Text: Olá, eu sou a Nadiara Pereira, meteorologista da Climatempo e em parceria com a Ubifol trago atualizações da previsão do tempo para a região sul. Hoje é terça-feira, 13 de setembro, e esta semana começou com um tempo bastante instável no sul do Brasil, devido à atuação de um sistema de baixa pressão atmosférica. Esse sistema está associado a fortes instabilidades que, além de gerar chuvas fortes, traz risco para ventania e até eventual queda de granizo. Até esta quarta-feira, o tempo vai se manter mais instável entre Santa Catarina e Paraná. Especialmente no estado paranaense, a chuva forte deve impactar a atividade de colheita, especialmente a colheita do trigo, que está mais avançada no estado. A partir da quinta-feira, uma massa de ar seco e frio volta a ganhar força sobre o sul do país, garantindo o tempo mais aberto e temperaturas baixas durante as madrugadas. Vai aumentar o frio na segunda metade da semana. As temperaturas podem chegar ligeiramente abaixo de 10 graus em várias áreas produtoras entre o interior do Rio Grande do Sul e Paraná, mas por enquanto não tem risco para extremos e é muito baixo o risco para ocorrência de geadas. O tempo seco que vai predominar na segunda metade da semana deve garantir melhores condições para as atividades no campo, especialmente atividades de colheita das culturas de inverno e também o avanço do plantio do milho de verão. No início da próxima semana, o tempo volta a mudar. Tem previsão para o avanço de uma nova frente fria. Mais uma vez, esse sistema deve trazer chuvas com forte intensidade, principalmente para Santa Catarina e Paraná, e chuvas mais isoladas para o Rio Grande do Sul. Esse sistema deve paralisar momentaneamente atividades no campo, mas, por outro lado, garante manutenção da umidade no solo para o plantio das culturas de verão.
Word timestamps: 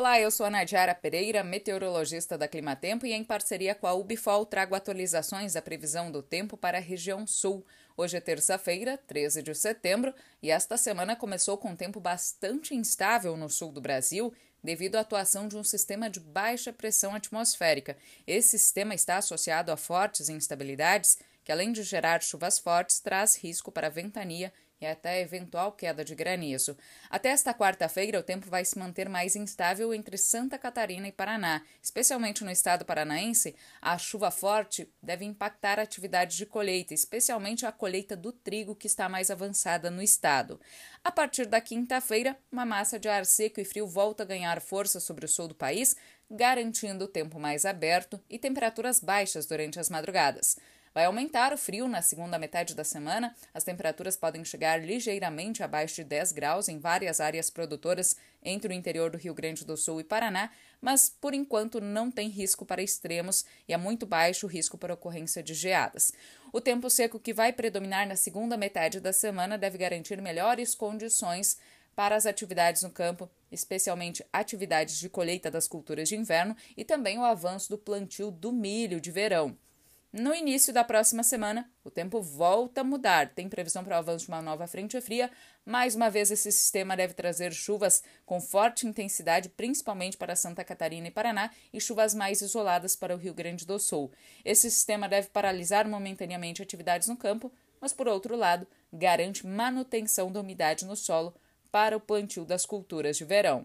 Olá, 0.00 0.18
eu 0.18 0.30
sou 0.30 0.46
a 0.46 0.50
Nadiara 0.50 0.94
Pereira, 0.94 1.44
meteorologista 1.44 2.38
da 2.38 2.48
Climatempo 2.48 3.04
e 3.04 3.12
em 3.12 3.22
parceria 3.22 3.74
com 3.74 3.86
a 3.86 3.92
Ubifol 3.92 4.46
trago 4.46 4.74
atualizações 4.74 5.52
da 5.52 5.60
previsão 5.60 6.10
do 6.10 6.22
tempo 6.22 6.56
para 6.56 6.78
a 6.78 6.80
região 6.80 7.26
sul. 7.26 7.66
Hoje 7.94 8.16
é 8.16 8.20
terça-feira, 8.20 8.96
13 9.06 9.42
de 9.42 9.54
setembro, 9.54 10.14
e 10.42 10.50
esta 10.50 10.78
semana 10.78 11.14
começou 11.14 11.58
com 11.58 11.72
um 11.72 11.76
tempo 11.76 12.00
bastante 12.00 12.74
instável 12.74 13.36
no 13.36 13.50
sul 13.50 13.72
do 13.72 13.80
Brasil, 13.82 14.32
devido 14.64 14.96
à 14.96 15.00
atuação 15.00 15.46
de 15.46 15.58
um 15.58 15.62
sistema 15.62 16.08
de 16.08 16.18
baixa 16.18 16.72
pressão 16.72 17.14
atmosférica. 17.14 17.94
Esse 18.26 18.58
sistema 18.58 18.94
está 18.94 19.18
associado 19.18 19.70
a 19.70 19.76
fortes 19.76 20.30
instabilidades 20.30 21.18
que, 21.44 21.52
além 21.52 21.72
de 21.72 21.82
gerar 21.82 22.22
chuvas 22.22 22.58
fortes, 22.58 23.00
traz 23.00 23.36
risco 23.36 23.70
para 23.70 23.90
ventania 23.90 24.50
e 24.80 24.86
até 24.86 25.20
eventual 25.20 25.72
queda 25.72 26.02
de 26.02 26.14
granizo. 26.14 26.76
Até 27.10 27.28
esta 27.28 27.52
quarta-feira, 27.52 28.18
o 28.18 28.22
tempo 28.22 28.48
vai 28.48 28.64
se 28.64 28.78
manter 28.78 29.10
mais 29.10 29.36
instável 29.36 29.92
entre 29.92 30.16
Santa 30.16 30.56
Catarina 30.56 31.06
e 31.06 31.12
Paraná. 31.12 31.62
Especialmente 31.82 32.42
no 32.42 32.50
estado 32.50 32.84
paranaense, 32.84 33.54
a 33.82 33.98
chuva 33.98 34.30
forte 34.30 34.90
deve 35.02 35.24
impactar 35.26 35.78
a 35.78 35.82
atividade 35.82 36.36
de 36.36 36.46
colheita, 36.46 36.94
especialmente 36.94 37.66
a 37.66 37.72
colheita 37.72 38.16
do 38.16 38.32
trigo, 38.32 38.74
que 38.74 38.86
está 38.86 39.06
mais 39.06 39.30
avançada 39.30 39.90
no 39.90 40.02
estado. 40.02 40.58
A 41.04 41.12
partir 41.12 41.44
da 41.44 41.60
quinta-feira, 41.60 42.38
uma 42.50 42.64
massa 42.64 42.98
de 42.98 43.08
ar 43.08 43.26
seco 43.26 43.60
e 43.60 43.64
frio 43.66 43.86
volta 43.86 44.22
a 44.22 44.26
ganhar 44.26 44.62
força 44.62 44.98
sobre 44.98 45.26
o 45.26 45.28
sul 45.28 45.46
do 45.46 45.54
país, 45.54 45.94
garantindo 46.30 47.04
o 47.04 47.08
tempo 47.08 47.38
mais 47.38 47.66
aberto 47.66 48.18
e 48.30 48.38
temperaturas 48.38 48.98
baixas 48.98 49.44
durante 49.44 49.78
as 49.78 49.90
madrugadas. 49.90 50.56
Vai 50.92 51.04
aumentar 51.04 51.52
o 51.52 51.56
frio 51.56 51.86
na 51.86 52.02
segunda 52.02 52.36
metade 52.36 52.74
da 52.74 52.82
semana. 52.82 53.34
As 53.54 53.62
temperaturas 53.62 54.16
podem 54.16 54.44
chegar 54.44 54.84
ligeiramente 54.84 55.62
abaixo 55.62 55.96
de 55.96 56.04
10 56.04 56.32
graus 56.32 56.68
em 56.68 56.80
várias 56.80 57.20
áreas 57.20 57.48
produtoras 57.48 58.16
entre 58.42 58.72
o 58.72 58.76
interior 58.76 59.08
do 59.08 59.18
Rio 59.18 59.32
Grande 59.32 59.64
do 59.64 59.76
Sul 59.76 60.00
e 60.00 60.04
Paraná, 60.04 60.50
mas 60.80 61.08
por 61.08 61.32
enquanto 61.32 61.80
não 61.80 62.10
tem 62.10 62.28
risco 62.28 62.66
para 62.66 62.82
extremos 62.82 63.44
e 63.68 63.72
é 63.72 63.76
muito 63.76 64.04
baixo 64.04 64.46
o 64.46 64.48
risco 64.48 64.76
para 64.76 64.94
ocorrência 64.94 65.44
de 65.44 65.54
geadas. 65.54 66.12
O 66.52 66.60
tempo 66.60 66.90
seco 66.90 67.20
que 67.20 67.32
vai 67.32 67.52
predominar 67.52 68.08
na 68.08 68.16
segunda 68.16 68.56
metade 68.56 68.98
da 68.98 69.12
semana 69.12 69.56
deve 69.56 69.78
garantir 69.78 70.20
melhores 70.20 70.74
condições 70.74 71.56
para 71.94 72.16
as 72.16 72.26
atividades 72.26 72.82
no 72.82 72.90
campo, 72.90 73.30
especialmente 73.52 74.24
atividades 74.32 74.98
de 74.98 75.08
colheita 75.08 75.50
das 75.50 75.68
culturas 75.68 76.08
de 76.08 76.16
inverno 76.16 76.56
e 76.76 76.84
também 76.84 77.16
o 77.16 77.24
avanço 77.24 77.68
do 77.68 77.78
plantio 77.78 78.32
do 78.32 78.52
milho 78.52 79.00
de 79.00 79.12
verão. 79.12 79.56
No 80.12 80.34
início 80.34 80.72
da 80.72 80.82
próxima 80.82 81.22
semana, 81.22 81.70
o 81.84 81.90
tempo 81.90 82.20
volta 82.20 82.80
a 82.80 82.84
mudar. 82.84 83.32
Tem 83.32 83.48
previsão 83.48 83.84
para 83.84 83.94
o 83.94 83.98
avanço 84.00 84.24
de 84.24 84.32
uma 84.32 84.42
nova 84.42 84.66
frente 84.66 85.00
fria. 85.00 85.30
Mais 85.64 85.94
uma 85.94 86.10
vez, 86.10 86.32
esse 86.32 86.50
sistema 86.50 86.96
deve 86.96 87.14
trazer 87.14 87.52
chuvas 87.52 88.02
com 88.26 88.40
forte 88.40 88.88
intensidade, 88.88 89.48
principalmente 89.48 90.16
para 90.16 90.34
Santa 90.34 90.64
Catarina 90.64 91.06
e 91.06 91.12
Paraná, 91.12 91.52
e 91.72 91.80
chuvas 91.80 92.12
mais 92.12 92.40
isoladas 92.40 92.96
para 92.96 93.14
o 93.14 93.18
Rio 93.18 93.32
Grande 93.32 93.64
do 93.64 93.78
Sul. 93.78 94.10
Esse 94.44 94.68
sistema 94.68 95.08
deve 95.08 95.28
paralisar 95.28 95.88
momentaneamente 95.88 96.60
atividades 96.60 97.06
no 97.06 97.16
campo, 97.16 97.52
mas, 97.80 97.92
por 97.92 98.08
outro 98.08 98.34
lado, 98.34 98.66
garante 98.92 99.46
manutenção 99.46 100.32
da 100.32 100.40
umidade 100.40 100.84
no 100.84 100.96
solo 100.96 101.32
para 101.70 101.96
o 101.96 102.00
plantio 102.00 102.44
das 102.44 102.66
culturas 102.66 103.16
de 103.16 103.24
verão. 103.24 103.64